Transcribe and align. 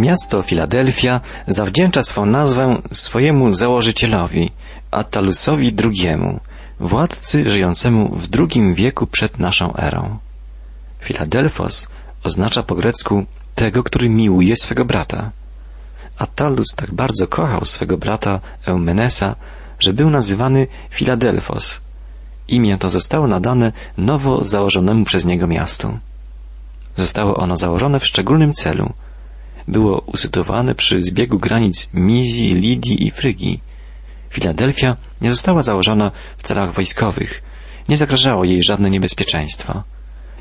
Miasto 0.00 0.42
Filadelfia 0.42 1.20
zawdzięcza 1.46 2.02
swą 2.02 2.26
nazwę 2.26 2.82
swojemu 2.92 3.52
założycielowi, 3.52 4.50
Attalusowi 4.90 5.74
II, 5.84 6.40
władcy 6.80 7.50
żyjącemu 7.50 8.16
w 8.16 8.28
II 8.38 8.74
wieku 8.74 9.06
przed 9.06 9.38
naszą 9.38 9.76
erą. 9.76 10.18
Filadelfos 11.00 11.88
oznacza 12.24 12.62
po 12.62 12.74
grecku 12.74 13.24
tego, 13.54 13.82
który 13.82 14.08
miłuje 14.08 14.56
swego 14.56 14.84
brata. 14.84 15.30
Attalus 16.18 16.74
tak 16.76 16.94
bardzo 16.94 17.26
kochał 17.26 17.64
swego 17.64 17.98
brata 17.98 18.40
Eumenesa, 18.66 19.36
że 19.78 19.92
był 19.92 20.10
nazywany 20.10 20.66
Filadelfos. 20.90 21.80
Imię 22.48 22.78
to 22.78 22.90
zostało 22.90 23.26
nadane 23.26 23.72
nowo 23.98 24.44
założonemu 24.44 25.04
przez 25.04 25.24
niego 25.24 25.46
miastu. 25.46 25.98
Zostało 26.96 27.36
ono 27.36 27.56
założone 27.56 28.00
w 28.00 28.06
szczególnym 28.06 28.52
celu. 28.52 28.92
Było 29.70 30.02
usytuowane 30.06 30.74
przy 30.74 31.02
zbiegu 31.02 31.38
granic 31.38 31.88
Mizji, 31.94 32.54
Lidii 32.54 33.06
i 33.06 33.10
Frygii. 33.10 33.60
Filadelfia 34.30 34.96
nie 35.20 35.30
została 35.30 35.62
założona 35.62 36.10
w 36.36 36.42
celach 36.42 36.72
wojskowych. 36.72 37.42
Nie 37.88 37.96
zagrażało 37.96 38.44
jej 38.44 38.62
żadne 38.62 38.90
niebezpieczeństwo. 38.90 39.82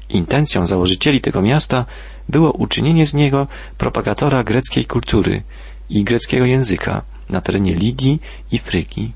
Intencją 0.09 0.65
założycieli 0.65 1.21
tego 1.21 1.41
miasta 1.41 1.85
było 2.29 2.51
uczynienie 2.51 3.05
z 3.05 3.13
niego 3.13 3.47
propagatora 3.77 4.43
greckiej 4.43 4.85
kultury 4.85 5.43
i 5.89 6.03
greckiego 6.03 6.45
języka 6.45 7.01
na 7.29 7.41
terenie 7.41 7.73
Lidii 7.73 8.21
i 8.51 8.57
Frygii. 8.57 9.13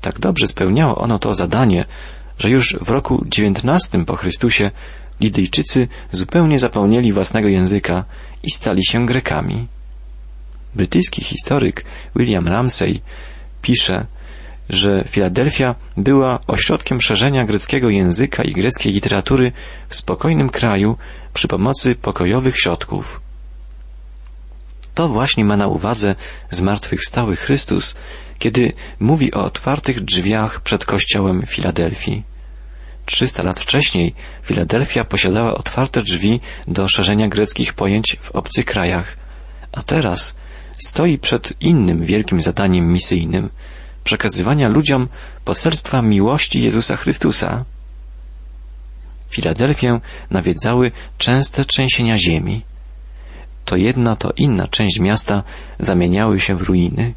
Tak 0.00 0.18
dobrze 0.18 0.46
spełniało 0.46 0.98
ono 0.98 1.18
to 1.18 1.34
zadanie, 1.34 1.84
że 2.38 2.50
już 2.50 2.76
w 2.80 2.88
roku 2.88 3.24
XIX 3.38 4.04
po 4.06 4.16
Chrystusie 4.16 4.70
Lidyjczycy 5.20 5.88
zupełnie 6.12 6.58
zapomnieli 6.58 7.12
własnego 7.12 7.48
języka 7.48 8.04
i 8.42 8.50
stali 8.50 8.86
się 8.86 9.06
Grekami. 9.06 9.66
Brytyjski 10.74 11.24
historyk 11.24 11.84
William 12.16 12.48
Ramsay 12.48 13.00
pisze, 13.62 14.06
że 14.68 15.04
Filadelfia 15.08 15.74
była 15.96 16.40
ośrodkiem 16.46 17.00
szerzenia 17.00 17.44
greckiego 17.44 17.90
języka 17.90 18.42
i 18.42 18.52
greckiej 18.52 18.92
literatury 18.92 19.52
w 19.88 19.94
spokojnym 19.96 20.50
kraju 20.50 20.96
przy 21.34 21.48
pomocy 21.48 21.94
pokojowych 21.94 22.58
środków. 22.58 23.20
To 24.94 25.08
właśnie 25.08 25.44
ma 25.44 25.56
na 25.56 25.66
uwadze 25.66 26.14
zmartwychwstały 26.50 27.36
Chrystus, 27.36 27.94
kiedy 28.38 28.72
mówi 29.00 29.34
o 29.34 29.44
otwartych 29.44 30.04
drzwiach 30.04 30.60
przed 30.60 30.84
kościołem 30.84 31.42
Filadelfii. 31.46 32.35
Trzysta 33.06 33.42
lat 33.42 33.60
wcześniej 33.60 34.14
Filadelfia 34.42 35.04
posiadała 35.04 35.54
otwarte 35.54 36.02
drzwi 36.02 36.40
do 36.68 36.88
szerzenia 36.88 37.28
greckich 37.28 37.74
pojęć 37.74 38.16
w 38.20 38.30
obcych 38.30 38.64
krajach, 38.64 39.16
a 39.72 39.82
teraz 39.82 40.36
stoi 40.78 41.18
przed 41.18 41.52
innym 41.60 42.04
wielkim 42.04 42.40
zadaniem 42.40 42.92
misyjnym 42.92 43.50
przekazywania 44.04 44.68
ludziom 44.68 45.08
poselstwa 45.44 46.02
miłości 46.02 46.62
Jezusa 46.62 46.96
Chrystusa. 46.96 47.64
Filadelfię 49.30 50.00
nawiedzały 50.30 50.90
częste 51.18 51.64
trzęsienia 51.64 52.18
ziemi. 52.18 52.62
To 53.64 53.76
jedna, 53.76 54.16
to 54.16 54.30
inna 54.36 54.68
część 54.68 55.00
miasta 55.00 55.42
zamieniały 55.78 56.40
się 56.40 56.56
w 56.56 56.62
ruiny. 56.62 57.14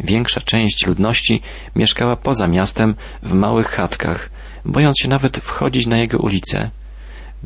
Większa 0.00 0.40
część 0.40 0.86
ludności 0.86 1.40
mieszkała 1.76 2.16
poza 2.16 2.48
miastem 2.48 2.94
w 3.22 3.32
małych 3.32 3.68
chatkach, 3.68 4.30
bojąc 4.64 4.96
się 4.98 5.08
nawet 5.08 5.38
wchodzić 5.38 5.86
na 5.86 5.98
jego 5.98 6.18
ulice, 6.18 6.70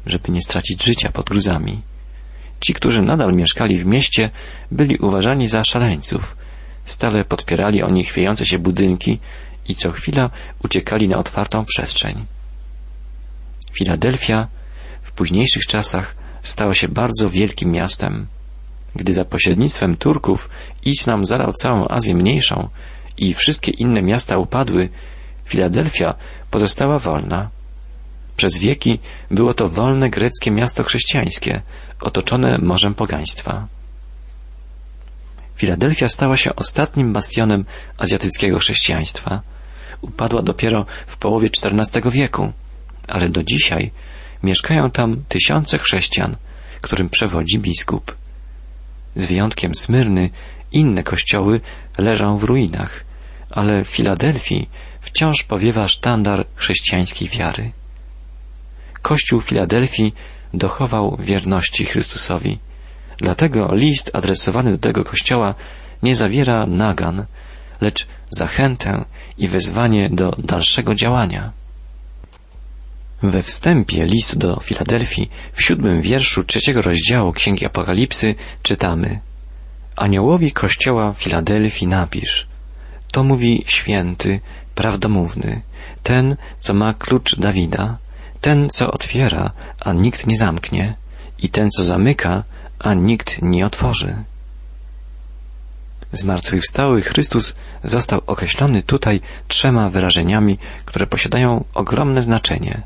żeby 0.06 0.32
nie 0.32 0.40
stracić 0.40 0.84
życia 0.84 1.12
pod 1.12 1.28
gruzami. 1.28 1.82
Ci, 2.60 2.74
którzy 2.74 3.02
nadal 3.02 3.34
mieszkali 3.34 3.78
w 3.78 3.86
mieście, 3.86 4.30
byli 4.70 4.96
uważani 4.96 5.48
za 5.48 5.64
szaleńców. 5.64 6.36
Stale 6.84 7.24
podpierali 7.24 7.82
oni 7.82 8.04
chwiejące 8.04 8.46
się 8.46 8.58
budynki 8.58 9.18
i 9.68 9.74
co 9.74 9.92
chwila 9.92 10.30
uciekali 10.64 11.08
na 11.08 11.16
otwartą 11.18 11.64
przestrzeń. 11.64 12.26
Filadelfia 13.72 14.48
w 15.02 15.12
późniejszych 15.12 15.66
czasach 15.66 16.16
stała 16.42 16.74
się 16.74 16.88
bardzo 16.88 17.30
wielkim 17.30 17.70
miastem. 17.70 18.26
Gdy 18.96 19.14
za 19.14 19.24
pośrednictwem 19.24 19.96
Turków 19.96 20.48
islam 20.84 21.24
zalał 21.24 21.52
całą 21.52 21.88
Azję 21.88 22.14
Mniejszą 22.14 22.68
i 23.16 23.34
wszystkie 23.34 23.72
inne 23.72 24.02
miasta 24.02 24.38
upadły, 24.38 24.88
Filadelfia 25.44 26.14
pozostała 26.50 26.98
wolna. 26.98 27.50
Przez 28.36 28.58
wieki 28.58 28.98
było 29.30 29.54
to 29.54 29.68
wolne 29.68 30.10
greckie 30.10 30.50
miasto 30.50 30.84
chrześcijańskie, 30.84 31.62
otoczone 32.00 32.58
morzem 32.58 32.94
pogaństwa. 32.94 33.66
Filadelfia 35.56 36.08
stała 36.08 36.36
się 36.36 36.56
ostatnim 36.56 37.12
bastionem 37.12 37.64
azjatyckiego 37.98 38.58
chrześcijaństwa. 38.58 39.40
Upadła 40.00 40.42
dopiero 40.42 40.86
w 41.06 41.16
połowie 41.16 41.48
XIV 41.62 42.10
wieku, 42.10 42.52
ale 43.08 43.28
do 43.28 43.42
dzisiaj 43.42 43.90
mieszkają 44.42 44.90
tam 44.90 45.24
tysiące 45.28 45.78
chrześcijan, 45.78 46.36
którym 46.80 47.08
przewodzi 47.08 47.58
biskup. 47.58 48.16
Z 49.16 49.24
wyjątkiem 49.24 49.74
Smyrny, 49.74 50.30
inne 50.72 51.02
kościoły 51.02 51.60
leżą 51.98 52.38
w 52.38 52.44
ruinach, 52.44 53.04
ale 53.50 53.84
w 53.84 53.88
Filadelfii 53.88 54.68
wciąż 55.00 55.42
powiewa 55.42 55.88
sztandar 55.88 56.46
chrześcijańskiej 56.54 57.28
wiary. 57.28 57.72
Kościół 59.02 59.40
Filadelfii 59.40 60.14
dochował 60.54 61.16
wierności 61.20 61.84
Chrystusowi. 61.84 62.58
Dlatego 63.16 63.74
list 63.74 64.10
adresowany 64.12 64.70
do 64.70 64.78
tego 64.78 65.04
kościoła 65.04 65.54
nie 66.02 66.16
zawiera 66.16 66.66
nagan, 66.66 67.24
lecz 67.80 68.06
zachętę 68.30 69.04
i 69.38 69.48
wezwanie 69.48 70.10
do 70.10 70.30
dalszego 70.38 70.94
działania. 70.94 71.52
We 73.22 73.42
wstępie 73.42 74.06
listu 74.06 74.38
do 74.38 74.60
Filadelfii 74.60 75.30
w 75.52 75.62
siódmym 75.62 76.02
wierszu 76.02 76.44
trzeciego 76.44 76.82
rozdziału 76.82 77.32
Księgi 77.32 77.66
Apokalipsy 77.66 78.34
czytamy 78.62 79.20
Aniołowi 79.96 80.52
kościoła 80.52 81.14
Filadelfii 81.16 81.86
napisz 81.86 82.46
To 83.12 83.24
mówi 83.24 83.64
święty, 83.66 84.40
prawdomówny, 84.78 85.60
ten, 86.02 86.36
co 86.60 86.74
ma 86.74 86.94
klucz 86.94 87.36
Dawida, 87.36 87.98
ten, 88.40 88.70
co 88.70 88.90
otwiera, 88.90 89.50
a 89.80 89.92
nikt 89.92 90.26
nie 90.26 90.36
zamknie, 90.36 90.94
i 91.38 91.48
ten, 91.48 91.70
co 91.70 91.84
zamyka, 91.84 92.44
a 92.78 92.94
nikt 92.94 93.42
nie 93.42 93.66
otworzy. 93.66 94.16
Zmartwychwstały 96.12 97.02
Chrystus 97.02 97.54
został 97.84 98.20
określony 98.26 98.82
tutaj 98.82 99.20
trzema 99.48 99.90
wyrażeniami, 99.90 100.58
które 100.84 101.06
posiadają 101.06 101.64
ogromne 101.74 102.22
znaczenie. 102.22 102.82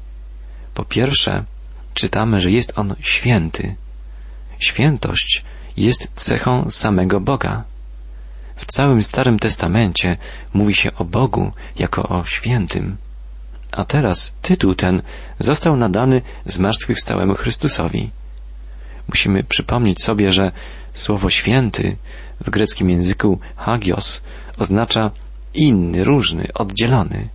Po 0.74 0.84
pierwsze, 0.84 1.44
czytamy, 1.94 2.40
że 2.40 2.50
jest 2.50 2.72
On 2.78 2.94
święty. 3.00 3.74
Świętość 4.58 5.44
jest 5.76 6.08
cechą 6.14 6.70
samego 6.70 7.20
Boga. 7.20 7.64
W 8.62 8.66
całym 8.66 9.02
Starym 9.02 9.38
Testamencie 9.38 10.16
mówi 10.54 10.74
się 10.74 10.94
o 10.94 11.04
Bogu 11.04 11.52
jako 11.78 12.08
o 12.08 12.24
świętym. 12.24 12.96
A 13.72 13.84
teraz 13.84 14.36
tytuł 14.42 14.74
ten 14.74 15.02
został 15.38 15.76
nadany 15.76 16.22
zmartwychwstałemu 16.46 17.34
Chrystusowi. 17.34 18.10
Musimy 19.08 19.44
przypomnieć 19.44 20.02
sobie, 20.02 20.32
że 20.32 20.52
słowo 20.94 21.30
święty 21.30 21.96
w 22.40 22.50
greckim 22.50 22.90
języku 22.90 23.38
hagios 23.56 24.22
oznacza 24.58 25.10
inny, 25.54 26.04
różny, 26.04 26.48
oddzielony. 26.54 27.28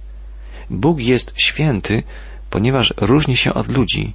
Bóg 0.70 1.00
jest 1.00 1.34
święty, 1.36 2.04
ponieważ 2.50 2.94
różni 2.98 3.38
się 3.38 3.54
od 3.54 3.68
ludzi, 3.68 4.14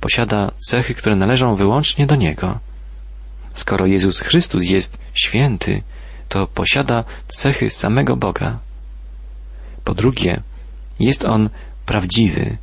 posiada 0.00 0.50
cechy, 0.70 0.94
które 0.94 1.16
należą 1.16 1.56
wyłącznie 1.56 2.06
do 2.06 2.16
Niego. 2.16 2.58
Skoro 3.54 3.86
Jezus 3.86 4.20
Chrystus 4.20 4.64
jest 4.64 4.98
święty, 5.14 5.82
to 6.28 6.46
posiada 6.46 7.04
cechy 7.28 7.70
samego 7.70 8.16
Boga. 8.16 8.58
Po 9.84 9.94
drugie, 9.94 10.42
jest 11.00 11.24
on 11.24 11.50
prawdziwy. 11.86 12.58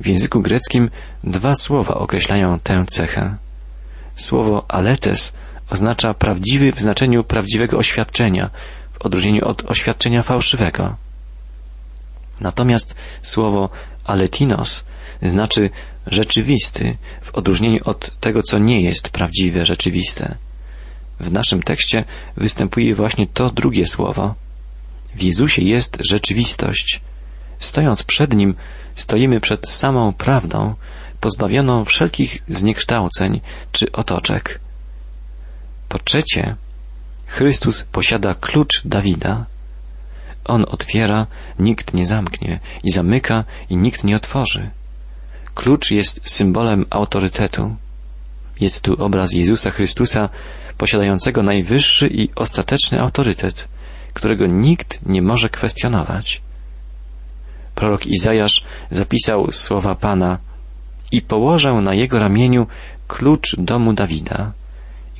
W 0.00 0.06
języku 0.06 0.42
greckim 0.42 0.90
dwa 1.24 1.54
słowa 1.54 1.94
określają 1.94 2.58
tę 2.60 2.84
cechę. 2.88 3.36
Słowo 4.16 4.64
aletes 4.68 5.32
oznacza 5.70 6.14
prawdziwy 6.14 6.72
w 6.72 6.80
znaczeniu 6.80 7.24
prawdziwego 7.24 7.76
oświadczenia, 7.76 8.50
w 8.92 9.06
odróżnieniu 9.06 9.48
od 9.48 9.70
oświadczenia 9.70 10.22
fałszywego. 10.22 10.96
Natomiast 12.40 12.94
słowo 13.22 13.70
aletinos 14.04 14.84
znaczy 15.22 15.70
rzeczywisty, 16.06 16.96
w 17.22 17.34
odróżnieniu 17.34 17.80
od 17.84 18.20
tego, 18.20 18.42
co 18.42 18.58
nie 18.58 18.80
jest 18.80 19.08
prawdziwe, 19.08 19.64
rzeczywiste. 19.64 20.34
W 21.20 21.32
naszym 21.32 21.62
tekście 21.62 22.04
występuje 22.36 22.94
właśnie 22.94 23.26
to 23.26 23.50
drugie 23.50 23.86
słowo. 23.86 24.34
W 25.14 25.22
Jezusie 25.22 25.62
jest 25.62 25.98
rzeczywistość. 26.00 27.00
Stojąc 27.58 28.02
przed 28.02 28.34
Nim, 28.34 28.54
stoimy 28.94 29.40
przed 29.40 29.68
samą 29.68 30.12
prawdą, 30.12 30.74
pozbawioną 31.20 31.84
wszelkich 31.84 32.38
zniekształceń 32.48 33.40
czy 33.72 33.92
otoczek. 33.92 34.60
Podczas 35.88 36.24
trzecie, 36.24 36.56
Chrystus 37.26 37.82
posiada 37.92 38.34
klucz 38.34 38.82
Dawida. 38.84 39.46
On 40.44 40.64
otwiera, 40.68 41.26
nikt 41.58 41.94
nie 41.94 42.06
zamknie 42.06 42.60
i 42.84 42.90
zamyka 42.90 43.44
i 43.70 43.76
nikt 43.76 44.04
nie 44.04 44.16
otworzy. 44.16 44.70
Klucz 45.54 45.90
jest 45.90 46.20
symbolem 46.24 46.84
autorytetu. 46.90 47.76
Jest 48.60 48.80
tu 48.80 49.04
obraz 49.04 49.32
Jezusa 49.32 49.70
Chrystusa, 49.70 50.28
posiadającego 50.78 51.42
najwyższy 51.42 52.08
i 52.08 52.28
ostateczny 52.34 53.00
autorytet, 53.00 53.68
którego 54.14 54.46
nikt 54.46 55.06
nie 55.06 55.22
może 55.22 55.48
kwestionować. 55.48 56.42
Prorok 57.74 58.06
Izajasz 58.06 58.64
zapisał 58.90 59.52
słowa 59.52 59.94
Pana 59.94 60.38
i 61.12 61.22
położę 61.22 61.72
na 61.72 61.94
jego 61.94 62.18
ramieniu 62.18 62.66
klucz 63.08 63.56
domu 63.58 63.92
Dawida. 63.92 64.52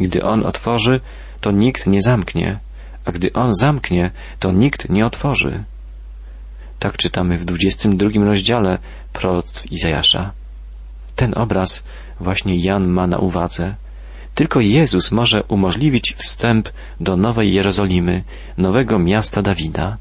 Gdy 0.01 0.23
on 0.23 0.47
otworzy, 0.47 1.01
to 1.41 1.51
nikt 1.51 1.87
nie 1.87 2.03
zamknie, 2.03 2.59
a 3.05 3.13
gdy 3.13 3.33
on 3.33 3.55
zamknie, 3.55 4.11
to 4.39 4.53
nikt 4.53 4.89
nie 4.89 5.07
otworzy. 5.07 5.65
Tak 6.79 6.97
czytamy 6.97 7.37
w 7.37 7.45
22 7.45 8.09
rozdziale 8.25 8.79
proroctw 9.13 9.73
Izajasza. 9.73 10.33
Ten 11.17 11.35
obraz 11.37 11.85
właśnie 12.21 12.59
Jan 12.59 12.87
ma 12.87 13.07
na 13.07 13.19
uwadze. 13.19 13.75
Tylko 14.37 14.61
Jezus 14.61 15.13
może 15.13 15.43
umożliwić 15.43 16.15
wstęp 16.17 16.69
do 17.01 17.17
Nowej 17.17 17.55
Jerozolimy, 17.55 18.25
nowego 18.59 18.99
miasta 18.99 19.43
Dawida. 19.43 19.97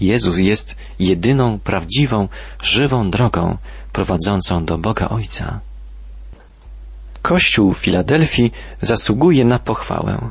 Jezus 0.00 0.38
jest 0.38 0.76
jedyną 0.98 1.58
prawdziwą, 1.58 2.28
żywą 2.62 3.10
drogą 3.10 3.58
prowadzącą 3.92 4.64
do 4.64 4.78
Boga 4.78 5.08
Ojca. 5.08 5.60
Kościół 7.22 7.74
w 7.74 7.78
Filadelfii 7.78 8.52
zasługuje 8.80 9.44
na 9.44 9.58
pochwałę. 9.58 10.30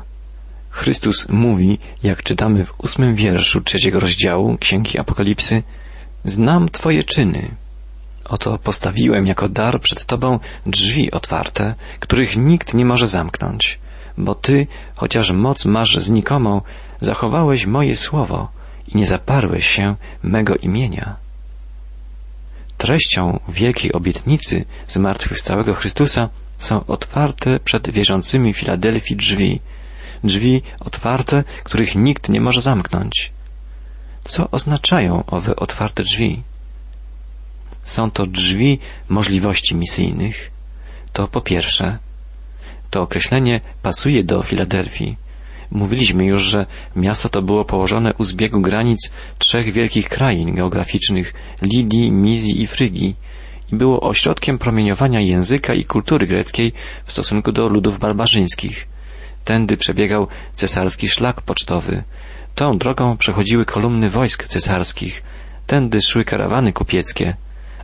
Chrystus 0.70 1.26
mówi, 1.28 1.78
jak 2.02 2.22
czytamy 2.22 2.64
w 2.64 2.74
ósmym 2.80 3.14
wierszu 3.14 3.60
trzeciego 3.60 4.00
rozdziału 4.00 4.58
Księgi 4.58 4.98
Apokalipsy, 4.98 5.62
Znam 6.24 6.68
Twoje 6.68 7.04
czyny. 7.04 7.63
Oto 8.24 8.58
postawiłem 8.58 9.26
jako 9.26 9.48
dar 9.48 9.80
przed 9.80 10.04
Tobą 10.04 10.38
drzwi 10.66 11.10
otwarte, 11.10 11.74
których 12.00 12.36
nikt 12.36 12.74
nie 12.74 12.84
może 12.84 13.08
zamknąć, 13.08 13.78
bo 14.18 14.34
Ty, 14.34 14.66
chociaż 14.94 15.32
moc 15.32 15.64
masz 15.64 15.96
znikomą, 15.96 16.60
zachowałeś 17.00 17.66
moje 17.66 17.96
słowo 17.96 18.48
i 18.88 18.96
nie 18.96 19.06
zaparłeś 19.06 19.66
się 19.66 19.94
mego 20.22 20.54
imienia. 20.54 21.16
Treścią 22.78 23.40
wielkiej 23.48 23.92
obietnicy 23.92 24.64
zmartwychwstałego 24.88 25.74
Chrystusa 25.74 26.28
są 26.58 26.86
otwarte 26.86 27.60
przed 27.60 27.90
wierzącymi 27.90 28.54
Filadelfii 28.54 29.16
drzwi, 29.16 29.60
drzwi 30.24 30.62
otwarte, 30.80 31.44
których 31.64 31.94
nikt 31.94 32.28
nie 32.28 32.40
może 32.40 32.60
zamknąć. 32.60 33.32
Co 34.24 34.50
oznaczają 34.50 35.24
owe 35.26 35.56
otwarte 35.56 36.02
drzwi? 36.02 36.42
Są 37.84 38.10
to 38.10 38.26
drzwi 38.26 38.78
możliwości 39.08 39.74
misyjnych. 39.74 40.50
To 41.12 41.28
po 41.28 41.40
pierwsze, 41.40 41.98
to 42.90 43.02
określenie 43.02 43.60
pasuje 43.82 44.24
do 44.24 44.42
Filadelfii. 44.42 45.16
Mówiliśmy 45.70 46.24
już, 46.24 46.42
że 46.42 46.66
miasto 46.96 47.28
to 47.28 47.42
było 47.42 47.64
położone 47.64 48.14
u 48.14 48.24
zbiegu 48.24 48.60
granic 48.60 49.10
trzech 49.38 49.72
wielkich 49.72 50.08
krain 50.08 50.54
geograficznych 50.54 51.34
Lidii, 51.62 52.12
Mizji 52.12 52.62
i 52.62 52.66
Frygii 52.66 53.16
i 53.72 53.76
było 53.76 54.00
ośrodkiem 54.00 54.58
promieniowania 54.58 55.20
języka 55.20 55.74
i 55.74 55.84
kultury 55.84 56.26
greckiej 56.26 56.72
w 57.04 57.12
stosunku 57.12 57.52
do 57.52 57.68
ludów 57.68 57.98
barbarzyńskich. 57.98 58.86
Tędy 59.44 59.76
przebiegał 59.76 60.28
cesarski 60.54 61.08
szlak 61.08 61.42
pocztowy. 61.42 62.02
Tą 62.54 62.78
drogą 62.78 63.16
przechodziły 63.16 63.64
kolumny 63.64 64.10
wojsk 64.10 64.44
cesarskich. 64.44 65.22
Tędy 65.66 66.02
szły 66.02 66.24
karawany 66.24 66.72
kupieckie. 66.72 67.34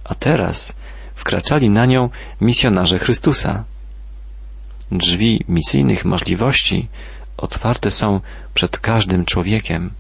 A 0.05 0.15
teraz 0.15 0.77
wkraczali 1.15 1.71
na 1.71 1.87
nią 1.87 2.11
misjonarze 2.41 2.99
Chrystusa. 2.99 3.65
Drzwi 4.93 5.45
misyjnych 5.49 6.05
możliwości 6.05 6.89
otwarte 7.37 7.91
są 7.91 8.21
przed 8.55 8.79
każdym 8.79 9.25
człowiekiem 9.25 9.91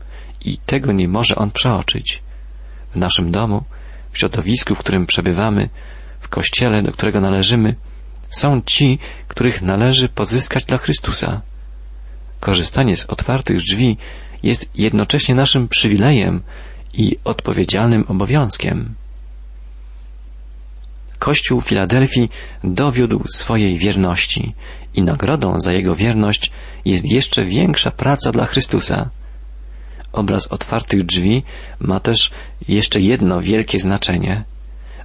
i 0.40 0.58
tego 0.58 0.92
nie 0.92 1.08
może 1.08 1.36
on 1.36 1.50
przeoczyć. 1.50 2.22
W 2.92 2.96
naszym 2.96 3.30
domu, 3.30 3.62
w 4.12 4.18
środowisku, 4.18 4.74
w 4.74 4.78
którym 4.78 5.06
przebywamy, 5.06 5.68
w 6.20 6.28
kościele, 6.28 6.82
do 6.82 6.92
którego 6.92 7.20
należymy, 7.20 7.74
są 8.30 8.62
ci, 8.66 8.98
których 9.28 9.62
należy 9.62 10.08
pozyskać 10.08 10.64
dla 10.64 10.78
Chrystusa. 10.78 11.40
Korzystanie 12.40 12.96
z 12.96 13.06
otwartych 13.06 13.56
drzwi 13.56 13.96
jest 14.42 14.70
jednocześnie 14.74 15.34
naszym 15.34 15.68
przywilejem 15.68 16.42
i 16.92 17.16
odpowiedzialnym 17.24 18.04
obowiązkiem. 18.08 18.94
Kościół 21.20 21.60
Filadelfii 21.60 22.30
dowiódł 22.64 23.22
swojej 23.28 23.78
wierności 23.78 24.54
i 24.94 25.02
nagrodą 25.02 25.60
za 25.60 25.72
jego 25.72 25.94
wierność 25.94 26.50
jest 26.84 27.04
jeszcze 27.12 27.44
większa 27.44 27.90
praca 27.90 28.32
dla 28.32 28.46
Chrystusa. 28.46 29.10
Obraz 30.12 30.46
otwartych 30.46 31.06
drzwi 31.06 31.42
ma 31.80 32.00
też 32.00 32.30
jeszcze 32.68 33.00
jedno 33.00 33.40
wielkie 33.40 33.78
znaczenie. 33.78 34.44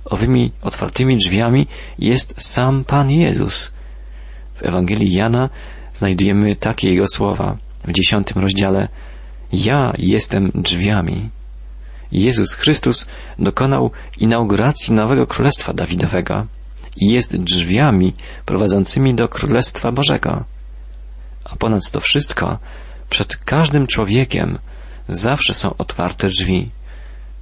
Owymi 0.06 0.52
otwartymi 0.62 1.18
drzwiami 1.18 1.68
jest 2.00 2.34
sam 2.38 2.84
Pan 2.84 3.12
Jezus. 3.12 3.72
W 4.56 4.64
Ewangelii 4.64 5.14
Jana 5.14 5.50
znajdujemy 5.94 6.56
takie 6.56 6.90
jego 6.90 7.08
słowa 7.08 7.58
w 7.88 7.92
dziesiątym 7.92 8.42
rozdziale. 8.42 8.88
Ja 9.54 9.94
jestem 9.98 10.52
drzwiami. 10.56 11.30
Jezus 12.12 12.54
Chrystus 12.54 13.08
dokonał 13.40 13.92
inauguracji 14.18 14.94
nowego 14.94 15.28
Królestwa 15.28 15.74
Dawidowego 15.74 16.46
i 16.98 17.12
jest 17.12 17.38
drzwiami 17.38 18.14
prowadzącymi 18.46 19.16
do 19.16 19.28
Królestwa 19.28 19.92
Bożego. 19.92 20.44
A 21.44 21.56
ponad 21.56 21.92
to 21.92 22.00
wszystko, 22.00 22.60
przed 23.10 23.38
każdym 23.38 23.88
człowiekiem 23.88 24.60
zawsze 25.08 25.54
są 25.54 25.78
otwarte 25.78 26.28
drzwi. 26.28 26.70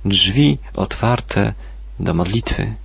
Drzwi 0.05 0.57
otwarte 0.75 1.53
do 1.99 2.13
modlitwy. 2.13 2.75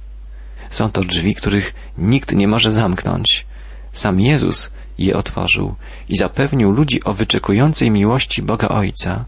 Są 0.70 0.90
to 0.90 1.00
drzwi, 1.00 1.34
których 1.34 1.74
nikt 1.98 2.32
nie 2.32 2.48
może 2.48 2.72
zamknąć. 2.72 3.46
Sam 3.92 4.20
Jezus 4.20 4.70
je 4.98 5.16
otworzył 5.16 5.74
i 6.08 6.16
zapewnił 6.16 6.70
ludzi 6.70 7.04
o 7.04 7.14
wyczekującej 7.14 7.90
miłości 7.90 8.42
Boga 8.42 8.68
Ojca. 8.68 9.24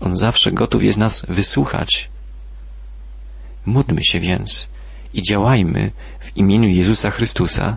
On 0.00 0.16
zawsze 0.16 0.52
gotów 0.52 0.82
jest 0.82 0.98
nas 0.98 1.26
wysłuchać. 1.28 2.08
Módlmy 3.66 4.04
się 4.04 4.20
więc 4.20 4.68
i 5.14 5.22
działajmy 5.22 5.90
w 6.20 6.36
imieniu 6.36 6.68
Jezusa 6.68 7.10
Chrystusa, 7.10 7.76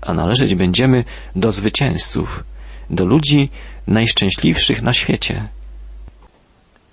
a 0.00 0.14
należeć 0.14 0.54
będziemy 0.54 1.04
do 1.36 1.52
zwycięzców, 1.52 2.44
do 2.90 3.04
ludzi 3.04 3.48
najszczęśliwszych 3.86 4.82
na 4.82 4.92
świecie. 4.92 5.48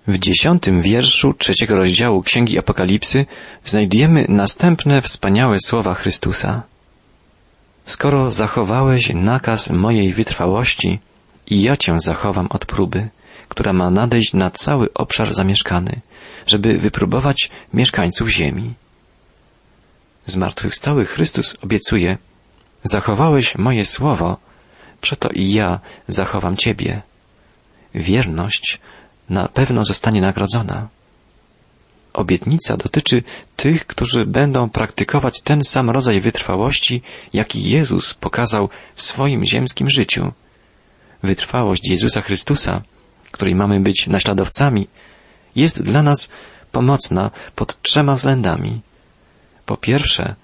W 0.07 0.19
dziesiątym 0.19 0.81
wierszu 0.81 1.33
trzeciego 1.33 1.75
rozdziału 1.75 2.23
Księgi 2.23 2.59
Apokalipsy 2.59 3.25
znajdujemy 3.65 4.25
następne 4.29 5.01
wspaniałe 5.01 5.57
słowa 5.65 5.93
Chrystusa. 5.93 6.63
Skoro 7.85 8.31
zachowałeś 8.31 9.11
nakaz 9.13 9.69
mojej 9.69 10.13
wytrwałości, 10.13 10.99
i 11.47 11.61
ja 11.61 11.77
cię 11.77 11.97
zachowam 11.99 12.47
od 12.49 12.65
próby, 12.65 13.09
która 13.49 13.73
ma 13.73 13.89
nadejść 13.89 14.33
na 14.33 14.51
cały 14.51 14.93
obszar 14.93 15.33
zamieszkany, 15.33 16.01
żeby 16.47 16.77
wypróbować 16.77 17.49
mieszkańców 17.73 18.29
ziemi. 18.29 18.73
Zmartwychwstały 20.25 21.05
Chrystus 21.05 21.55
obiecuje, 21.63 22.17
zachowałeś 22.83 23.57
moje 23.57 23.85
słowo, 23.85 24.37
przeto 25.01 25.29
i 25.29 25.53
ja 25.53 25.79
zachowam 26.07 26.55
Ciebie. 26.55 27.01
Wierność 27.95 28.79
na 29.29 29.47
pewno 29.47 29.85
zostanie 29.85 30.21
nagrodzona. 30.21 30.87
Obietnica 32.13 32.77
dotyczy 32.77 33.23
tych, 33.55 33.87
którzy 33.87 34.25
będą 34.25 34.69
praktykować 34.69 35.41
ten 35.41 35.63
sam 35.63 35.89
rodzaj 35.89 36.21
wytrwałości, 36.21 37.01
jaki 37.33 37.69
Jezus 37.69 38.13
pokazał 38.13 38.69
w 38.95 39.01
swoim 39.01 39.45
ziemskim 39.45 39.89
życiu. 39.89 40.31
Wytrwałość 41.23 41.89
Jezusa 41.89 42.21
Chrystusa, 42.21 42.81
której 43.31 43.55
mamy 43.55 43.79
być 43.79 44.07
naśladowcami, 44.07 44.87
jest 45.55 45.81
dla 45.81 46.03
nas 46.03 46.29
pomocna 46.71 47.31
pod 47.55 47.81
trzema 47.81 48.15
względami. 48.15 48.81
Po 49.65 49.77
pierwsze, 49.77 50.35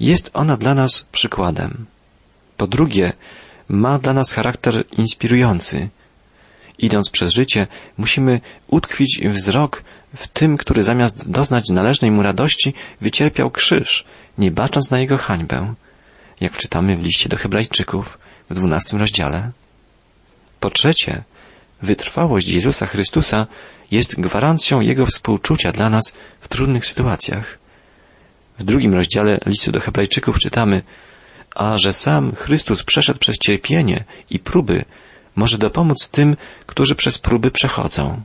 jest 0.00 0.30
ona 0.34 0.56
dla 0.56 0.74
nas 0.74 1.06
przykładem. 1.12 1.86
Po 2.56 2.66
drugie, 2.66 3.12
ma 3.68 3.98
dla 3.98 4.14
nas 4.14 4.32
charakter 4.32 4.84
inspirujący. 4.92 5.88
Idąc 6.78 7.10
przez 7.10 7.32
życie, 7.32 7.66
musimy 7.98 8.40
utkwić 8.68 9.20
wzrok 9.24 9.82
w 10.16 10.28
tym, 10.28 10.56
który 10.56 10.82
zamiast 10.82 11.30
doznać 11.30 11.68
należnej 11.68 12.10
mu 12.10 12.22
radości, 12.22 12.74
wycierpiał 13.00 13.50
krzyż, 13.50 14.04
nie 14.38 14.50
bacząc 14.50 14.90
na 14.90 15.00
jego 15.00 15.18
hańbę. 15.18 15.74
Jak 16.40 16.56
czytamy 16.56 16.96
w 16.96 17.02
liście 17.02 17.28
do 17.28 17.36
Hebrajczyków, 17.36 18.18
w 18.50 18.54
dwunastym 18.54 18.98
rozdziale. 18.98 19.50
Po 20.60 20.70
trzecie, 20.70 21.22
wytrwałość 21.82 22.48
Jezusa 22.48 22.86
Chrystusa 22.86 23.46
jest 23.90 24.20
gwarancją 24.20 24.80
Jego 24.80 25.06
współczucia 25.06 25.72
dla 25.72 25.90
nas 25.90 26.16
w 26.40 26.48
trudnych 26.48 26.86
sytuacjach. 26.86 27.58
W 28.58 28.64
drugim 28.64 28.94
rozdziale 28.94 29.38
listu 29.46 29.72
do 29.72 29.80
Hebrajczyków 29.80 30.38
czytamy, 30.38 30.82
a 31.54 31.78
że 31.78 31.92
sam 31.92 32.34
Chrystus 32.34 32.82
przeszedł 32.82 33.18
przez 33.18 33.38
cierpienie 33.38 34.04
i 34.30 34.38
próby, 34.38 34.84
może 35.36 35.58
dopomóc 35.58 36.08
tym, 36.08 36.36
którzy 36.66 36.94
przez 36.94 37.18
próby 37.18 37.50
przechodzą. 37.50 38.22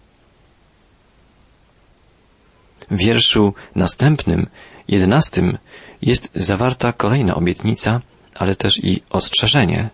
W 2.91 2.97
wierszu 2.97 3.53
następnym, 3.75 4.47
jedenastym, 4.87 5.57
jest 6.01 6.31
zawarta 6.35 6.93
kolejna 6.93 7.35
obietnica, 7.35 8.01
ale 8.35 8.55
też 8.55 8.83
i 8.83 9.03
ostrzeżenie. 9.09 9.89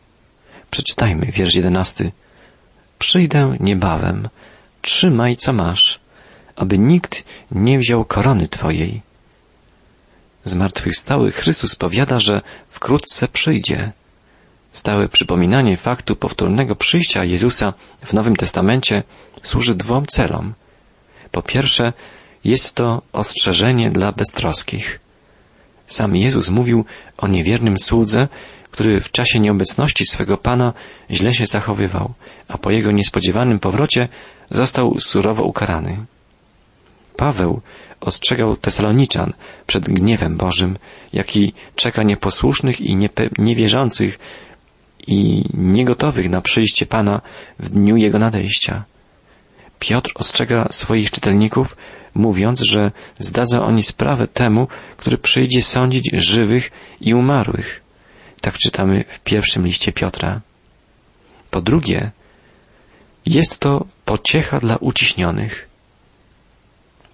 Przeczytajmy 0.72 1.26
wiersz 1.26 1.56
jedenasty. 1.56 2.12
Przyjdę 3.04 3.58
niebawem, 3.60 4.30
trzymaj 4.82 5.36
co 5.38 5.54
masz, 5.54 6.00
aby 6.56 6.78
nikt 6.78 7.24
nie 7.52 7.80
wziął 7.80 8.06
korony 8.06 8.48
Twojej. 8.48 9.02
Zmartwychwstały 10.44 11.32
Chrystus 11.32 11.76
powiada, 11.76 12.20
że 12.20 12.42
wkrótce 12.68 13.28
przyjdzie. 13.28 13.92
Stałe 14.72 15.10
przypominanie 15.10 15.78
faktu 15.78 16.16
powtórnego 16.16 16.76
przyjścia 16.76 17.24
Jezusa 17.24 17.74
w 18.06 18.14
Nowym 18.14 18.36
Testamencie 18.36 19.04
służy 19.44 19.76
dwom 19.76 20.06
celom. 20.06 20.54
Po 21.32 21.42
pierwsze, 21.42 21.94
jest 22.44 22.74
to 22.76 23.02
ostrzeżenie 23.14 23.92
dla 23.92 24.12
beztroskich. 24.12 25.00
Sam 25.86 26.16
Jezus 26.16 26.50
mówił 26.50 26.86
o 27.18 27.28
niewiernym 27.28 27.78
słudze, 27.78 28.28
który 28.74 29.02
w 29.02 29.12
czasie 29.12 29.40
nieobecności 29.40 30.06
swego 30.06 30.38
Pana 30.38 30.74
źle 31.12 31.34
się 31.34 31.46
zachowywał, 31.46 32.14
a 32.48 32.58
po 32.58 32.72
jego 32.72 32.92
niespodziewanym 32.92 33.60
powrocie 33.60 34.08
został 34.50 35.00
surowo 35.00 35.44
ukarany. 35.44 36.06
Paweł 37.16 37.62
ostrzegał 38.02 38.58
Tesaloniczan 38.58 39.34
przed 39.68 39.84
gniewem 39.84 40.38
Bożym, 40.38 40.78
jaki 41.14 41.54
czeka 41.76 42.04
nieposłusznych 42.04 42.82
i 42.82 42.98
niewierzących 43.38 44.20
i 45.08 45.44
niegotowych 45.54 46.30
na 46.30 46.42
przyjście 46.42 46.86
Pana 46.86 47.22
w 47.60 47.70
dniu 47.70 47.98
Jego 47.98 48.20
nadejścia. 48.20 48.84
Piotr 49.80 50.12
ostrzega 50.16 50.68
swoich 50.72 51.12
czytelników, 51.12 51.78
mówiąc, 52.14 52.60
że 52.60 52.92
zdadzą 53.20 53.62
oni 53.62 53.84
sprawę 53.84 54.28
temu, 54.28 54.68
który 54.98 55.18
przyjdzie 55.18 55.62
sądzić 55.62 56.12
żywych 56.14 56.72
i 57.02 57.14
umarłych. 57.14 57.83
Tak 58.44 58.58
czytamy 58.58 59.04
w 59.08 59.20
pierwszym 59.20 59.66
liście 59.66 59.92
Piotra. 59.92 60.42
Po 61.52 61.62
drugie, 61.62 62.12
jest 63.26 63.60
to 63.60 63.86
pociecha 64.06 64.60
dla 64.60 64.76
uciśnionych. 64.76 65.70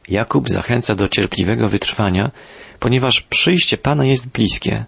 Jakub 0.07 0.50
zachęca 0.50 0.95
do 0.95 1.07
cierpliwego 1.07 1.69
wytrwania, 1.69 2.31
ponieważ 2.79 3.21
przyjście 3.21 3.77
Pana 3.77 4.05
jest 4.05 4.27
bliskie, 4.27 4.86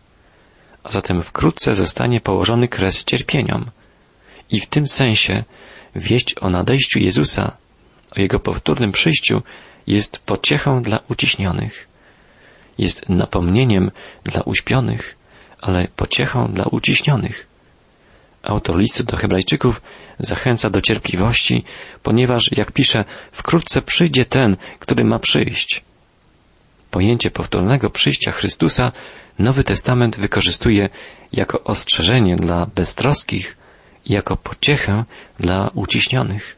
a 0.83 0.91
zatem 0.91 1.23
wkrótce 1.23 1.75
zostanie 1.75 2.21
położony 2.21 2.67
kres 2.67 3.05
cierpieniom. 3.05 3.65
I 4.49 4.59
w 4.59 4.65
tym 4.65 4.87
sensie 4.87 5.43
wieść 5.95 6.35
o 6.39 6.49
nadejściu 6.49 6.99
Jezusa, 6.99 7.57
o 8.17 8.21
Jego 8.21 8.39
powtórnym 8.39 8.91
przyjściu 8.91 9.41
jest 9.87 10.17
pociechą 10.17 10.81
dla 10.81 10.99
uciśnionych, 11.09 11.87
jest 12.77 13.09
napomnieniem 13.09 13.91
dla 14.23 14.41
uśpionych, 14.41 15.20
ale 15.61 15.87
pociechą 15.95 16.51
dla 16.51 16.65
uciśnionych. 16.65 17.47
Autor 18.43 18.77
listu 18.77 19.03
do 19.03 19.17
Hebrajczyków 19.17 19.81
zachęca 20.19 20.69
do 20.69 20.81
cierpliwości, 20.81 21.63
ponieważ, 22.03 22.49
jak 22.51 22.71
pisze, 22.71 23.05
wkrótce 23.31 23.81
przyjdzie 23.81 24.25
ten, 24.25 24.57
który 24.79 25.03
ma 25.03 25.19
przyjść. 25.19 25.83
Pojęcie 26.91 27.31
powtórnego 27.31 27.89
przyjścia 27.89 28.31
Chrystusa 28.31 28.91
Nowy 29.39 29.63
Testament 29.63 30.17
wykorzystuje 30.19 30.89
jako 31.33 31.63
ostrzeżenie 31.63 32.35
dla 32.35 32.65
beztroskich 32.65 33.57
i 34.05 34.13
jako 34.13 34.37
pociechę 34.37 35.03
dla 35.39 35.69
uciśnionych. 35.73 36.55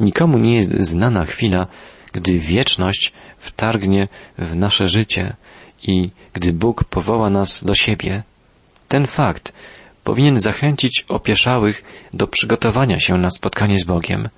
Nikomu 0.00 0.38
nie 0.38 0.56
jest 0.56 0.72
znana 0.80 1.26
chwila, 1.26 1.66
gdy 2.12 2.38
wieczność 2.38 3.12
wtargnie 3.38 4.08
w 4.38 4.56
nasze 4.56 4.88
życie 4.88 5.36
i 5.84 6.10
gdy 6.32 6.52
Bóg 6.52 6.84
powoła 6.84 7.30
nas 7.30 7.64
do 7.64 7.74
siebie. 7.74 8.22
Ten 8.88 9.06
fakt 9.06 9.52
powinien 10.04 10.40
zachęcić 10.40 11.04
opieszałych 11.08 11.84
do 12.12 12.26
przygotowania 12.26 13.00
się 13.00 13.14
na 13.14 13.30
spotkanie 13.30 13.78
z 13.78 13.84
Bogiem, 13.84 14.28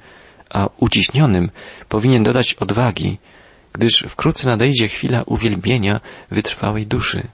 a 0.51 0.69
uciśnionym 0.77 1.51
powinien 1.89 2.23
dodać 2.23 2.55
odwagi, 2.55 3.19
gdyż 3.73 4.05
wkrótce 4.09 4.49
nadejdzie 4.49 4.89
chwila 4.89 5.23
uwielbienia 5.23 6.01
wytrwałej 6.31 6.87
duszy, 6.87 7.29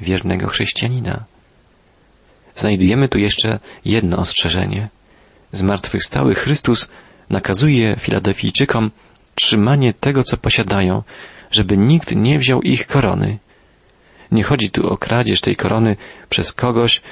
wiernego 0.00 0.48
chrześcijanina. 0.48 1.24
Znajdujemy 2.56 3.08
tu 3.08 3.18
jeszcze 3.18 3.58
jedno 3.84 4.16
ostrzeżenie. 4.16 4.88
Zmartwychwstały 5.52 6.34
Chrystus 6.34 6.88
nakazuje 7.30 7.96
Filadelfijczykom 7.98 8.90
trzymanie 9.34 9.94
tego, 9.94 10.22
co 10.22 10.36
posiadają, 10.36 11.02
żeby 11.50 11.78
nikt 11.78 12.16
nie 12.16 12.38
wziął 12.38 12.62
ich 12.62 12.86
korony. 12.86 13.38
Nie 14.32 14.42
chodzi 14.42 14.70
tu 14.70 14.88
o 14.88 14.96
kradzież 14.96 15.40
tej 15.40 15.56
korony 15.56 15.96
przez 16.30 16.52
kogoś 16.52 17.02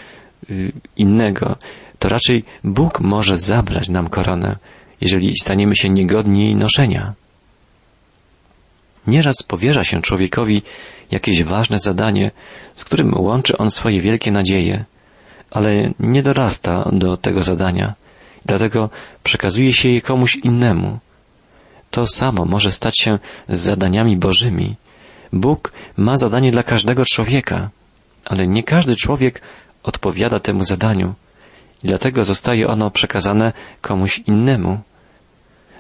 y, 0.50 0.72
innego. 0.96 1.56
To 1.98 2.08
raczej 2.08 2.44
Bóg 2.64 3.00
może 3.00 3.38
zabrać 3.38 3.88
nam 3.88 4.08
koronę, 4.08 4.56
jeżeli 5.00 5.34
staniemy 5.42 5.76
się 5.76 5.88
niegodni 5.88 6.44
jej 6.44 6.56
noszenia. 6.56 7.14
Nieraz 9.06 9.42
powierza 9.42 9.84
się 9.84 10.02
człowiekowi 10.02 10.62
jakieś 11.10 11.42
ważne 11.42 11.78
zadanie, 11.78 12.30
z 12.74 12.84
którym 12.84 13.14
łączy 13.20 13.58
on 13.58 13.70
swoje 13.70 14.00
wielkie 14.00 14.32
nadzieje, 14.32 14.84
ale 15.50 15.90
nie 16.00 16.22
dorasta 16.22 16.90
do 16.92 17.16
tego 17.16 17.42
zadania, 17.42 17.94
dlatego 18.46 18.90
przekazuje 19.22 19.72
się 19.72 19.88
je 19.88 20.00
komuś 20.00 20.36
innemu. 20.36 20.98
To 21.90 22.06
samo 22.06 22.44
może 22.44 22.72
stać 22.72 22.98
się 22.98 23.18
z 23.48 23.58
zadaniami 23.58 24.16
Bożymi. 24.16 24.76
Bóg 25.32 25.72
ma 25.96 26.16
zadanie 26.16 26.50
dla 26.50 26.62
każdego 26.62 27.04
człowieka, 27.04 27.70
ale 28.24 28.46
nie 28.46 28.62
każdy 28.62 28.96
człowiek 28.96 29.42
odpowiada 29.82 30.40
temu 30.40 30.64
zadaniu 30.64 31.14
i 31.84 31.88
dlatego 31.88 32.24
zostaje 32.24 32.68
ono 32.68 32.90
przekazane 32.90 33.52
komuś 33.80 34.18
innemu. 34.18 34.80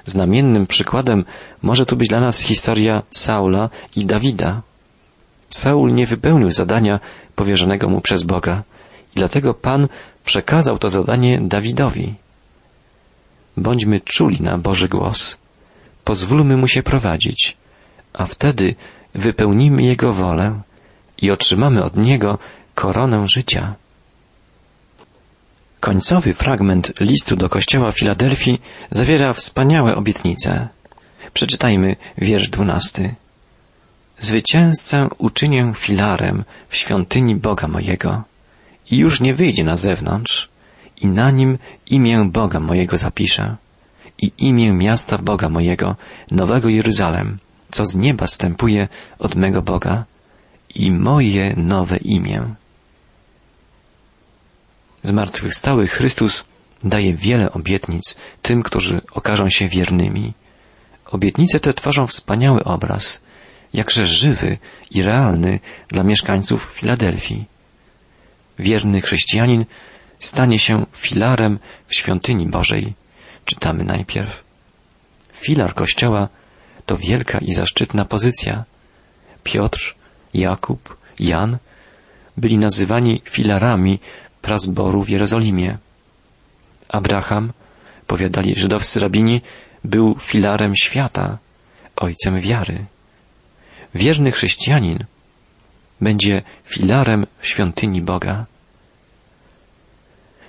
Znamiennym 0.06 0.66
przykładem 0.66 1.24
może 1.62 1.86
tu 1.86 1.96
być 1.96 2.08
dla 2.08 2.20
nas 2.20 2.40
historia 2.40 3.02
Saula 3.10 3.70
i 3.96 4.06
Dawida. 4.06 4.62
Saul 5.50 5.94
nie 5.94 6.06
wypełnił 6.06 6.50
zadania 6.50 7.00
powierzonego 7.36 7.88
mu 7.88 8.00
przez 8.00 8.22
Boga 8.22 8.62
i 9.16 9.18
dlatego 9.18 9.54
Pan 9.54 9.88
przekazał 10.24 10.78
to 10.78 10.90
zadanie 10.90 11.40
Dawidowi. 11.42 12.14
Bądźmy 13.56 14.00
czuli 14.00 14.40
na 14.40 14.58
Boży 14.58 14.88
głos. 14.88 15.38
Pozwólmy 16.04 16.56
mu 16.56 16.68
się 16.68 16.82
prowadzić, 16.82 17.56
a 18.12 18.26
wtedy 18.26 18.74
wypełnimy 19.14 19.82
jego 19.82 20.12
wolę 20.12 20.60
i 21.22 21.30
otrzymamy 21.30 21.84
od 21.84 21.96
niego 21.96 22.38
koronę 22.74 23.26
życia. 23.28 23.74
Końcowy 25.80 26.34
fragment 26.34 26.92
listu 27.00 27.36
do 27.36 27.48
kościoła 27.48 27.92
Filadelfii 27.92 28.60
zawiera 28.90 29.32
wspaniałe 29.32 29.96
obietnice. 29.96 30.68
Przeczytajmy 31.34 31.96
wiersz 32.18 32.48
dwunasty. 32.48 33.14
Zwycięzcę 34.18 35.08
uczynię 35.18 35.72
filarem 35.76 36.44
w 36.68 36.76
świątyni 36.76 37.36
Boga 37.36 37.68
mojego 37.68 38.22
i 38.90 38.96
już 38.98 39.20
nie 39.20 39.34
wyjdzie 39.34 39.64
na 39.64 39.76
zewnątrz 39.76 40.48
i 41.00 41.06
na 41.06 41.30
nim 41.30 41.58
imię 41.86 42.30
Boga 42.32 42.60
mojego 42.60 42.98
zapiszę 42.98 43.56
i 44.18 44.32
imię 44.38 44.72
miasta 44.72 45.18
Boga 45.18 45.48
mojego, 45.48 45.96
Nowego 46.30 46.68
Jeruzalem, 46.68 47.38
co 47.70 47.86
z 47.86 47.96
nieba 47.96 48.26
stępuje 48.26 48.88
od 49.18 49.34
mego 49.34 49.62
Boga 49.62 50.04
i 50.74 50.90
moje 50.90 51.54
nowe 51.56 51.96
imię. 51.96 52.54
Zmartwychwstały 55.02 55.86
Chrystus 55.86 56.44
daje 56.84 57.14
wiele 57.14 57.52
obietnic 57.52 58.16
tym, 58.42 58.62
którzy 58.62 59.00
okażą 59.12 59.48
się 59.48 59.68
wiernymi. 59.68 60.32
Obietnice 61.06 61.60
te 61.60 61.74
tworzą 61.74 62.06
wspaniały 62.06 62.64
obraz, 62.64 63.20
jakże 63.74 64.06
żywy 64.06 64.58
i 64.90 65.02
realny 65.02 65.60
dla 65.88 66.02
mieszkańców 66.02 66.70
Filadelfii. 66.74 67.44
Wierny 68.58 69.00
chrześcijanin 69.00 69.64
stanie 70.18 70.58
się 70.58 70.86
filarem 70.92 71.58
w 71.86 71.94
świątyni 71.94 72.46
Bożej. 72.46 72.94
Czytamy 73.44 73.84
najpierw. 73.84 74.44
Filar 75.32 75.74
Kościoła 75.74 76.28
to 76.90 76.96
wielka 76.96 77.38
i 77.38 77.52
zaszczytna 77.52 78.04
pozycja. 78.04 78.64
Piotr, 79.44 79.94
Jakub, 80.34 80.96
Jan 81.18 81.58
byli 82.36 82.58
nazywani 82.58 83.22
filarami 83.24 83.98
prazboru 84.42 85.04
w 85.04 85.08
Jerozolimie. 85.08 85.78
Abraham, 86.88 87.52
powiadali 88.06 88.54
żydowscy 88.56 89.00
rabini, 89.00 89.40
był 89.84 90.16
filarem 90.18 90.72
świata, 90.82 91.38
ojcem 91.96 92.40
wiary. 92.40 92.86
Wierny 93.94 94.32
chrześcijanin 94.32 95.04
będzie 96.00 96.42
filarem 96.64 97.26
świątyni 97.42 98.02
Boga. 98.02 98.46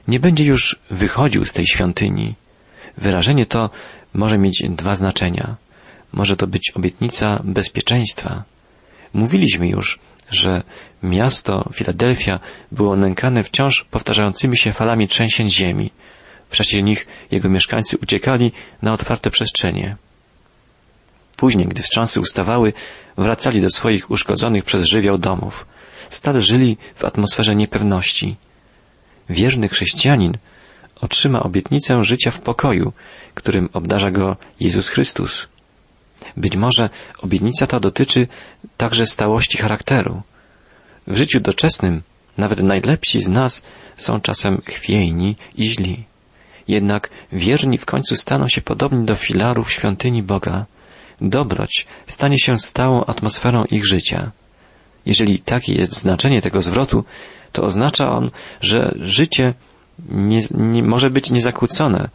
Nie 0.07 0.19
będzie 0.19 0.45
już 0.45 0.79
wychodził 0.89 1.45
z 1.45 1.53
tej 1.53 1.65
świątyni. 1.67 2.35
Wyrażenie 2.97 3.45
to 3.45 3.69
może 4.13 4.37
mieć 4.37 4.63
dwa 4.69 4.95
znaczenia. 4.95 5.55
Może 6.13 6.37
to 6.37 6.47
być 6.47 6.71
obietnica 6.75 7.41
bezpieczeństwa. 7.43 8.43
Mówiliśmy 9.13 9.67
już, 9.67 9.99
że 10.31 10.63
miasto 11.03 11.69
Filadelfia 11.73 12.39
było 12.71 12.95
nękane 12.95 13.43
wciąż 13.43 13.85
powtarzającymi 13.91 14.57
się 14.57 14.73
falami 14.73 15.07
trzęsień 15.07 15.51
ziemi. 15.51 15.91
W 16.49 16.55
czasie 16.55 16.83
nich 16.83 17.07
jego 17.31 17.49
mieszkańcy 17.49 17.97
uciekali 17.97 18.51
na 18.81 18.93
otwarte 18.93 19.29
przestrzenie. 19.29 19.95
Później, 21.35 21.67
gdy 21.67 21.83
wstrząsy 21.83 22.19
ustawały, 22.19 22.73
wracali 23.17 23.61
do 23.61 23.69
swoich 23.69 24.11
uszkodzonych 24.11 24.63
przez 24.63 24.83
żywioł 24.83 25.17
domów. 25.17 25.65
Stale 26.09 26.41
żyli 26.41 26.77
w 26.95 27.05
atmosferze 27.05 27.55
niepewności. 27.55 28.35
Wierny 29.29 29.69
chrześcijanin 29.69 30.37
otrzyma 31.01 31.43
obietnicę 31.43 32.03
życia 32.03 32.31
w 32.31 32.39
pokoju, 32.39 32.93
którym 33.33 33.69
obdarza 33.73 34.11
go 34.11 34.37
Jezus 34.59 34.89
Chrystus. 34.89 35.47
Być 36.37 36.55
może 36.55 36.89
obietnica 37.21 37.67
ta 37.67 37.79
dotyczy 37.79 38.27
także 38.77 39.05
stałości 39.05 39.57
charakteru. 39.57 40.21
W 41.07 41.17
życiu 41.17 41.39
doczesnym 41.39 42.01
nawet 42.37 42.63
najlepsi 42.63 43.21
z 43.21 43.29
nas 43.29 43.63
są 43.95 44.21
czasem 44.21 44.61
chwiejni 44.65 45.35
i 45.55 45.69
źli. 45.69 46.03
Jednak 46.67 47.09
wierni 47.31 47.77
w 47.77 47.85
końcu 47.85 48.15
staną 48.15 48.47
się 48.47 48.61
podobni 48.61 49.05
do 49.05 49.15
filarów 49.15 49.71
świątyni 49.71 50.23
Boga. 50.23 50.65
Dobroć 51.21 51.87
stanie 52.07 52.39
się 52.39 52.57
stałą 52.59 53.05
atmosferą 53.05 53.65
ich 53.65 53.85
życia. 53.87 54.31
Jeżeli 55.05 55.39
takie 55.39 55.73
jest 55.73 55.93
znaczenie 55.93 56.41
tego 56.41 56.61
zwrotu, 56.61 57.03
to 57.51 57.63
oznacza 57.63 58.11
on, 58.11 58.31
że 58.61 58.95
życie 59.01 59.53
nie, 60.09 60.41
nie 60.53 60.83
może 60.83 61.09
być 61.09 61.31
niezakłócone 61.31 62.09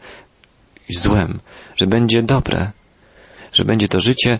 złem, 0.89 1.39
że 1.75 1.87
będzie 1.87 2.23
dobre, 2.23 2.71
że 3.53 3.65
będzie 3.65 3.87
to 3.87 3.99
życie 3.99 4.39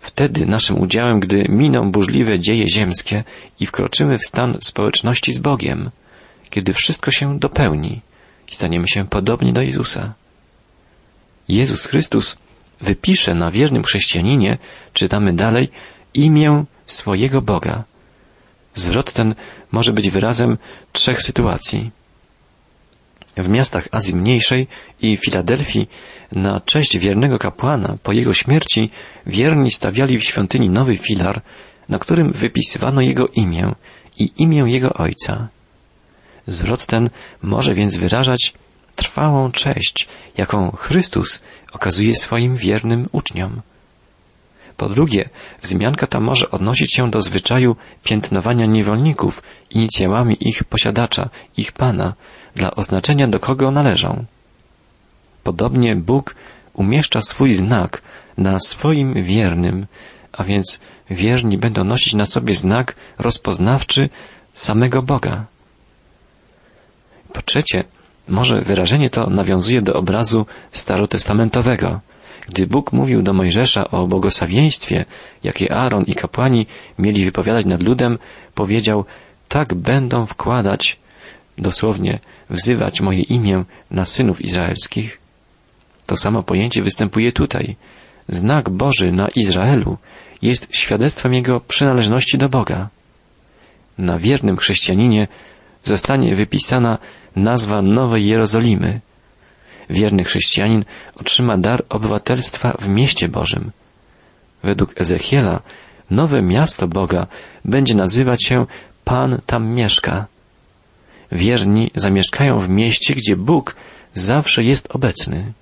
wtedy 0.00 0.46
naszym 0.46 0.80
udziałem, 0.80 1.20
gdy 1.20 1.44
miną 1.48 1.90
burzliwe 1.90 2.38
dzieje 2.38 2.68
ziemskie 2.68 3.24
i 3.60 3.66
wkroczymy 3.66 4.18
w 4.18 4.26
stan 4.26 4.58
społeczności 4.60 5.32
z 5.32 5.38
Bogiem, 5.38 5.90
kiedy 6.50 6.72
wszystko 6.72 7.10
się 7.10 7.38
dopełni 7.38 8.00
i 8.52 8.54
staniemy 8.54 8.88
się 8.88 9.08
podobni 9.08 9.52
do 9.52 9.62
Jezusa. 9.62 10.14
Jezus 11.48 11.84
Chrystus 11.84 12.36
wypisze 12.80 13.34
na 13.34 13.50
wiernym 13.50 13.82
chrześcijaninie, 13.82 14.58
czytamy 14.92 15.32
dalej, 15.32 15.68
imię 16.14 16.64
swojego 16.86 17.42
Boga. 17.42 17.84
Zwrot 18.74 19.12
ten 19.12 19.34
może 19.72 19.92
być 19.92 20.10
wyrazem 20.10 20.58
trzech 20.92 21.22
sytuacji. 21.22 21.90
W 23.36 23.48
miastach 23.48 23.88
Azji 23.92 24.14
Mniejszej 24.14 24.66
i 25.02 25.16
Filadelfii 25.16 25.88
na 26.32 26.60
cześć 26.60 26.98
wiernego 26.98 27.38
kapłana 27.38 27.96
po 28.02 28.12
jego 28.12 28.34
śmierci 28.34 28.90
wierni 29.26 29.70
stawiali 29.70 30.18
w 30.18 30.24
świątyni 30.24 30.70
nowy 30.70 30.98
filar, 30.98 31.42
na 31.88 31.98
którym 31.98 32.32
wypisywano 32.32 33.00
jego 33.00 33.28
imię 33.28 33.74
i 34.18 34.32
imię 34.36 34.64
jego 34.66 34.94
ojca. 34.94 35.48
Zwrot 36.46 36.86
ten 36.86 37.10
może 37.42 37.74
więc 37.74 37.96
wyrażać 37.96 38.54
trwałą 38.96 39.52
cześć, 39.52 40.08
jaką 40.36 40.70
Chrystus 40.70 41.42
okazuje 41.72 42.14
swoim 42.14 42.56
wiernym 42.56 43.06
uczniom. 43.12 43.62
Po 44.76 44.88
drugie, 44.88 45.28
wzmianka 45.62 46.06
ta 46.06 46.20
może 46.20 46.50
odnosić 46.50 46.94
się 46.94 47.10
do 47.10 47.22
zwyczaju 47.22 47.76
piętnowania 48.04 48.66
niewolników 48.66 49.42
inicjałami 49.70 50.36
ich 50.40 50.64
posiadacza, 50.64 51.30
ich 51.56 51.72
pana, 51.72 52.14
dla 52.54 52.70
oznaczenia 52.70 53.28
do 53.28 53.40
kogo 53.40 53.70
należą. 53.70 54.24
Podobnie 55.42 55.96
Bóg 55.96 56.34
umieszcza 56.74 57.20
swój 57.20 57.54
znak 57.54 58.02
na 58.38 58.58
swoim 58.60 59.22
wiernym, 59.22 59.86
a 60.32 60.44
więc 60.44 60.80
wierni 61.10 61.58
będą 61.58 61.84
nosić 61.84 62.14
na 62.14 62.26
sobie 62.26 62.54
znak 62.54 62.94
rozpoznawczy 63.18 64.08
samego 64.54 65.02
Boga. 65.02 65.44
Po 67.32 67.42
trzecie, 67.42 67.84
może 68.28 68.60
wyrażenie 68.60 69.10
to 69.10 69.30
nawiązuje 69.30 69.82
do 69.82 69.94
obrazu 69.94 70.46
starotestamentowego, 70.72 72.00
gdy 72.48 72.66
Bóg 72.66 72.92
mówił 72.92 73.22
do 73.22 73.32
Mojżesza 73.32 73.90
o 73.90 74.06
błogosławieństwie, 74.06 75.04
jakie 75.44 75.72
Aaron 75.72 76.04
i 76.04 76.14
kapłani 76.14 76.66
mieli 76.98 77.24
wypowiadać 77.24 77.66
nad 77.66 77.82
ludem, 77.82 78.18
powiedział, 78.54 79.04
tak 79.48 79.74
będą 79.74 80.26
wkładać, 80.26 81.00
dosłownie 81.60 82.18
wzywać 82.50 83.00
moje 83.00 83.22
imię 83.22 83.64
na 83.90 84.04
synów 84.04 84.40
izraelskich. 84.40 85.18
To 86.06 86.16
samo 86.16 86.42
pojęcie 86.42 86.82
występuje 86.82 87.32
tutaj. 87.32 87.76
Znak 88.28 88.70
Boży 88.70 89.12
na 89.12 89.28
Izraelu 89.36 89.98
jest 90.42 90.68
świadectwem 90.76 91.34
jego 91.34 91.60
przynależności 91.60 92.38
do 92.38 92.48
Boga. 92.48 92.88
Na 93.98 94.18
wiernym 94.18 94.56
chrześcijaninie 94.56 95.28
zostanie 95.84 96.34
wypisana 96.34 96.98
nazwa 97.36 97.82
Nowej 97.82 98.26
Jerozolimy, 98.26 99.00
wierny 99.90 100.24
chrześcijanin 100.24 100.84
otrzyma 101.16 101.58
dar 101.58 101.84
obywatelstwa 101.88 102.76
w 102.78 102.88
mieście 102.88 103.28
Bożym. 103.28 103.70
Według 104.62 105.00
Ezechiela 105.00 105.60
nowe 106.10 106.42
miasto 106.42 106.88
Boga 106.88 107.26
będzie 107.64 107.94
nazywać 107.94 108.44
się 108.44 108.66
Pan 109.04 109.40
tam 109.46 109.66
mieszka. 109.66 110.26
Wierni 111.32 111.90
zamieszkają 111.94 112.58
w 112.58 112.68
mieście, 112.68 113.14
gdzie 113.14 113.36
Bóg 113.36 113.76
zawsze 114.14 114.64
jest 114.64 114.88
obecny. 114.90 115.52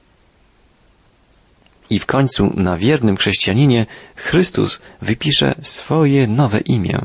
I 1.91 1.99
w 1.99 2.07
końcu 2.07 2.53
na 2.57 2.77
wiernym 2.77 3.17
chrześcijaninie 3.17 3.87
Chrystus 4.17 4.81
wypisze 5.03 5.55
swoje 5.63 6.27
nowe 6.27 6.61
imię. 6.61 6.99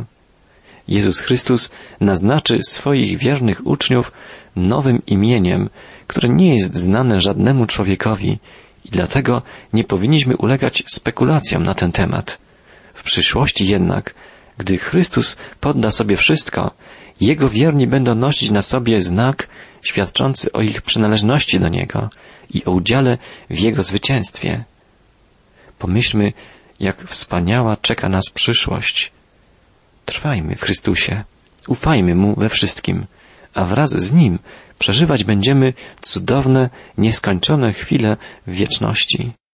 Jezus 0.87 1.19
Chrystus 1.19 1.69
naznaczy 2.01 2.59
swoich 2.67 3.17
wiernych 3.17 3.67
uczniów 3.67 4.11
nowym 4.55 5.01
imieniem, 5.07 5.69
które 6.07 6.29
nie 6.29 6.55
jest 6.55 6.75
znane 6.75 7.21
żadnemu 7.21 7.65
człowiekowi 7.65 8.39
i 8.85 8.89
dlatego 8.89 9.41
nie 9.73 9.83
powinniśmy 9.83 10.37
ulegać 10.37 10.83
spekulacjom 10.87 11.63
na 11.63 11.75
ten 11.75 11.91
temat. 11.91 12.39
W 12.93 13.03
przyszłości 13.03 13.67
jednak, 13.67 14.13
gdy 14.57 14.77
Chrystus 14.77 15.37
podda 15.59 15.91
sobie 15.91 16.15
wszystko, 16.15 16.71
Jego 17.23 17.49
wierni 17.49 17.87
będą 17.87 18.15
nosić 18.15 18.51
na 18.51 18.61
sobie 18.61 19.01
znak 19.01 19.47
świadczący 19.81 20.51
o 20.51 20.61
ich 20.61 20.81
przynależności 20.81 21.59
do 21.59 21.69
Niego 21.69 22.09
i 22.53 22.65
o 22.65 22.71
udziale 22.71 23.17
w 23.49 23.59
Jego 23.59 23.83
zwycięstwie. 23.83 24.63
Pomyślmy, 25.79 26.33
jak 26.79 27.03
wspaniała 27.07 27.77
czeka 27.77 28.09
nas 28.09 28.29
przyszłość. 28.33 29.11
Trwajmy 30.05 30.55
w 30.55 30.61
Chrystusie, 30.61 31.23
ufajmy 31.67 32.15
Mu 32.15 32.35
we 32.35 32.49
wszystkim, 32.49 33.05
a 33.53 33.65
wraz 33.65 33.89
z 33.89 34.13
Nim 34.13 34.39
przeżywać 34.79 35.23
będziemy 35.23 35.73
cudowne, 36.01 36.69
nieskończone 36.97 37.73
chwile 37.73 38.17
wieczności. 38.47 39.31